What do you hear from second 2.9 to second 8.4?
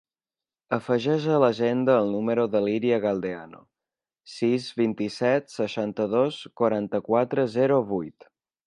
Galdeano: sis, vint-i-set, seixanta-dos, quaranta-quatre, zero, vuit.